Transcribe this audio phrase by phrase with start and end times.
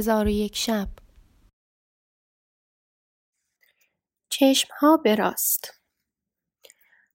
[0.00, 0.88] هزار و یک شب
[5.04, 5.74] به راست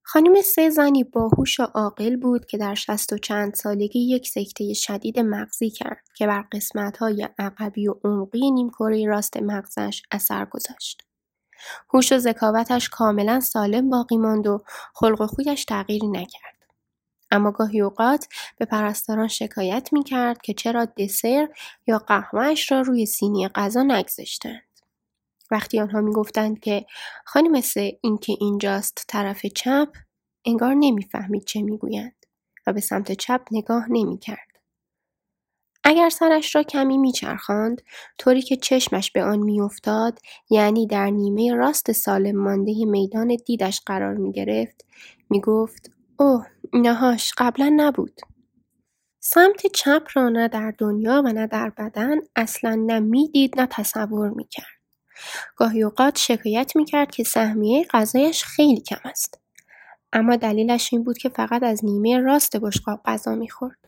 [0.03, 4.73] خانم سه زنی باهوش و عاقل بود که در شست و چند سالگی یک سکته
[4.73, 11.01] شدید مغزی کرد که بر قسمت‌های عقبی و عمقی نیمکره راست مغزش اثر گذاشت.
[11.93, 14.63] هوش و ذکاوتش کاملا سالم باقی ماند و
[14.93, 16.54] خلق و خویش تغییری نکرد.
[17.31, 21.49] اما گاهی اوقات به پرستاران شکایت می کرد که چرا دسر
[21.87, 24.61] یا قهوهش را روی سینی غذا نگذاشتند.
[25.51, 26.85] وقتی آنها می گفتند که
[27.25, 29.87] خانم سه این که اینجاست طرف چپ
[30.45, 32.25] انگار نمی‌فهمید چه می‌گویند
[32.67, 34.55] و به سمت چپ نگاه نمی کرد.
[35.83, 37.81] اگر سرش را کمی میچرخاند
[38.17, 40.19] طوری که چشمش به آن میافتاد
[40.49, 44.85] یعنی در نیمه راست سالم مانده میدان دیدش قرار می گرفت
[45.29, 48.21] می گفت اوه اینهاش قبلا نبود.
[49.19, 54.29] سمت چپ را نه در دنیا و نه در بدن اصلا نه می‌دید نه تصور
[54.29, 54.65] می‌کرد.
[55.55, 59.41] گاهی اوقات شکایت می‌کرد که سهمیه غذایش خیلی کم است.
[60.13, 63.79] اما دلیلش این بود که فقط از نیمه راست بشقاب غذا می‌خورد.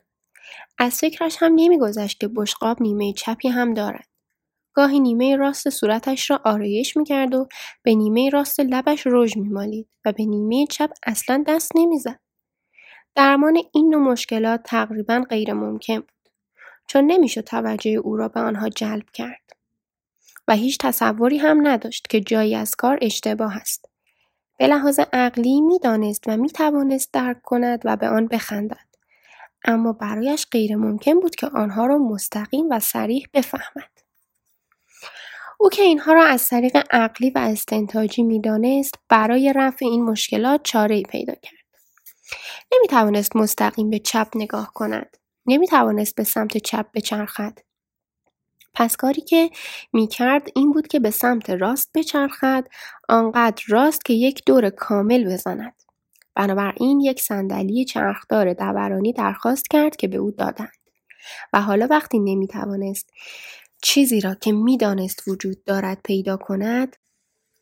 [0.77, 4.07] از فکرش هم نمیگذشت که بشقاب نیمه چپی هم دارد.
[4.77, 7.47] گاهی نیمه راست صورتش را آرایش می‌کرد و
[7.83, 12.19] به نیمه راست لبش رژ میمالید و به نیمه چپ اصلا دست نمی‌زد.
[13.15, 16.29] درمان این نوع مشکلات تقریبا غیر ممکن بود
[16.87, 19.51] چون نمی‌شد توجه او را به آنها جلب کرد
[20.47, 23.89] و هیچ تصوری هم نداشت که جایی از کار اشتباه است.
[24.57, 28.87] به لحاظ عقلی می‌دانست و می‌توانست درک کند و به آن بخندد
[29.65, 33.96] اما برایش غیر ممکن بود که آنها را مستقیم و سریح بفهمد.
[35.57, 41.01] او که اینها را از طریق عقلی و استنتاجی می‌دانست برای رفع این مشکلات چاره
[41.01, 41.57] پیدا کرد.
[42.73, 45.17] نمی توانست مستقیم به چپ نگاه کند.
[45.45, 47.59] نمی توانست به سمت چپ بچرخد.
[48.73, 49.49] پس کاری که
[49.93, 52.67] می کرد این بود که به سمت راست بچرخد
[53.09, 55.83] آنقدر راست که یک دور کامل بزند.
[56.35, 60.77] بنابراین یک صندلی چرخدار دورانی درخواست کرد که به او دادند.
[61.53, 63.09] و حالا وقتی نمی توانست
[63.81, 66.95] چیزی را که می‌دانست وجود دارد پیدا کند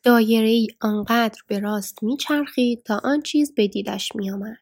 [0.02, 4.58] دایره ای آنقدر به راست میچرخید تا آن چیز به دیدش میآمد.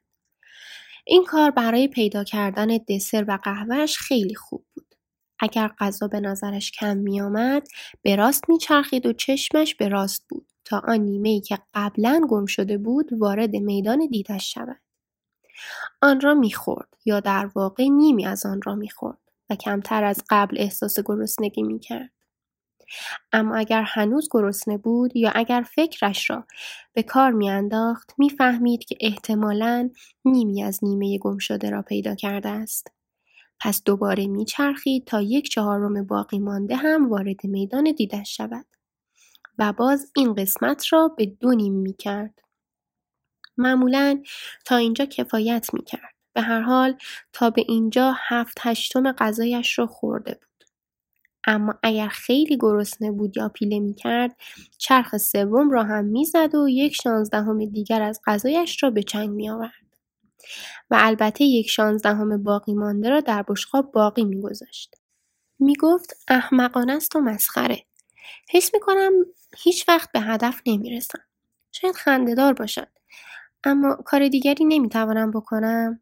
[1.07, 4.95] این کار برای پیدا کردن دسر و قهوهش خیلی خوب بود.
[5.39, 7.69] اگر غذا به نظرش کم میآمد
[8.03, 12.47] به راست میچرخید و چشمش به راست بود تا آن نیمه ای که قبلا گم
[12.47, 14.81] شده بود وارد میدان دیدش شود.
[16.03, 19.19] آن را می‌خورد یا در واقع نیمی از آن را می‌خورد.
[19.51, 22.11] و کمتر از قبل احساس گرسنگی می‌کرد.
[23.33, 26.47] اما اگر هنوز گرسنه بود یا اگر فکرش را
[26.93, 29.91] به کار میانداخت می‌فهمید که احتمالا
[30.25, 32.93] نیمی از نیمه گم شده را پیدا کرده است.
[33.61, 38.67] پس دوباره میچرخید تا یک چهارم باقی مانده هم وارد میدان دیدش شود.
[39.59, 42.39] و باز این قسمت را به دو نیم می‌کرد.
[43.57, 44.23] معمولا
[44.65, 46.14] تا اینجا کفایت می‌کرد.
[46.35, 46.97] به هر حال
[47.33, 50.69] تا به اینجا هفت هشتم غذایش را خورده بود.
[51.47, 54.37] اما اگر خیلی گرسنه بود یا پیله می‌کرد
[54.79, 59.71] چرخ سوم را هم می‌زد و یک شانزدهم دیگر از غذایش را به چنگ میآورد.
[60.91, 64.95] و البته یک شانزدهم باقی مانده را در بشقاب باقی میگذاشت.
[65.59, 67.85] می‌گفت احمقانه است و مسخره.
[68.51, 69.13] حس می‌کنم
[69.59, 71.21] هیچ وقت به هدف نمی‌رسم.
[71.73, 72.89] شاید خندهدار باشد.
[73.65, 76.01] اما کار دیگری نمی‌توانم بکنم.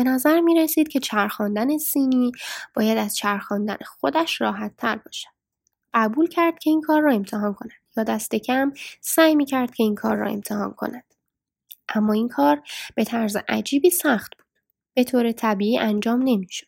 [0.00, 2.32] به نظر می رسید که چرخاندن سینی
[2.74, 5.28] باید از چرخاندن خودش راحت تر باشد.
[5.94, 9.82] قبول کرد که این کار را امتحان کند یا دست کم سعی می کرد که
[9.82, 11.04] این کار را امتحان کند.
[11.88, 12.62] اما این کار
[12.94, 14.46] به طرز عجیبی سخت بود.
[14.94, 16.66] به طور طبیعی انجام نمی‌شد.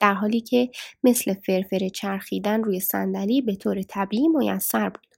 [0.00, 0.70] در حالی که
[1.04, 5.13] مثل فرفر چرخیدن روی صندلی به طور طبیعی میسر بود.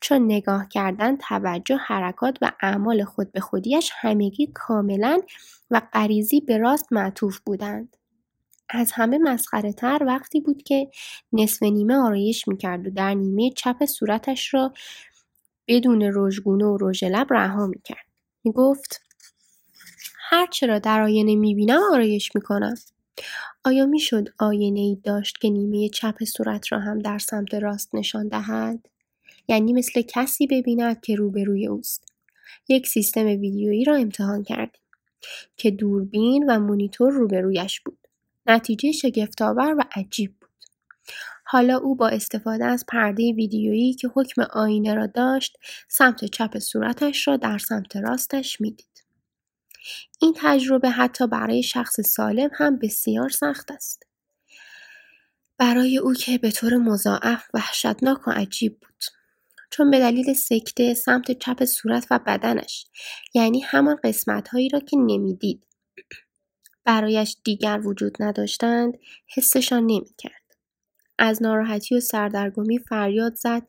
[0.00, 5.20] چون نگاه کردن توجه حرکات و اعمال خود به خودیش همگی کاملا
[5.70, 7.96] و غریزی به راست معطوف بودند.
[8.68, 10.90] از همه مسخره تر وقتی بود که
[11.32, 14.72] نصف نیمه آرایش می‌کرد و در نیمه چپ صورتش را
[15.68, 18.06] بدون رژگونه و رژ لب رها می‌کرد.
[18.44, 19.02] می‌گفت
[20.30, 22.74] هرچه را در آینه می‌بینم آرایش می‌کنم.
[23.64, 28.28] آیا می‌شد آینه ای داشت که نیمه چپ صورت را هم در سمت راست نشان
[28.28, 28.88] دهد؟
[29.50, 32.04] یعنی مثل کسی ببیند که روبروی اوست.
[32.68, 34.82] یک سیستم ویدیویی را امتحان کردیم
[35.56, 37.98] که دوربین و مونیتور روبرویش بود.
[38.46, 40.50] نتیجه شگفتآور و عجیب بود.
[41.44, 45.58] حالا او با استفاده از پرده ویدیویی که حکم آینه را داشت
[45.88, 49.04] سمت چپ صورتش را در سمت راستش می‌دید.
[50.22, 54.02] این تجربه حتی برای شخص سالم هم بسیار سخت است.
[55.58, 59.19] برای او که به طور مضاعف وحشتناک و عجیب بود.
[59.70, 62.86] چون به دلیل سکته سمت چپ صورت و بدنش.
[63.34, 65.66] یعنی همان قسمت هایی را که نمی‌دید.
[66.84, 68.98] برایش دیگر وجود نداشتند
[69.36, 70.42] حسشان نمی‌کرد.
[71.18, 73.66] از ناراحتی و سردرگمی فریاد زد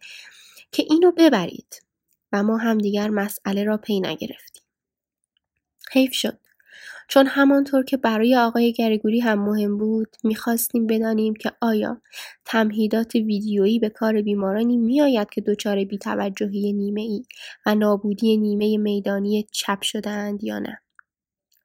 [0.71, 1.83] که اینو ببرید
[2.31, 4.63] و ما هم دیگر مسئله را پی نگرفتیم.
[5.91, 6.37] حیف شد.
[7.11, 12.01] چون همانطور که برای آقای گریگوری هم مهم بود می‌خواستیم بدانیم که آیا
[12.45, 17.23] تمهیدات ویدیویی به کار بیمارانی میآید که دچار بیتوجهی نیمه ای
[17.65, 20.81] و نابودی نیمه میدانی چپ شدهاند یا نه.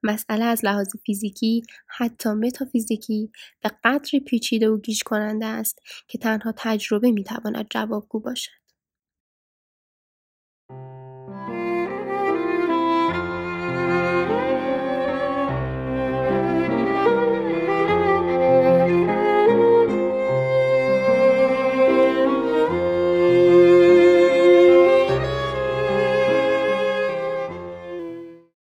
[0.03, 3.31] مسئله از لحاظ فیزیکی حتی متافیزیکی
[3.63, 5.79] به قدری پیچیده و گیج کننده است
[6.09, 8.66] که تنها تجربه می‌تواند جوابگو باشد.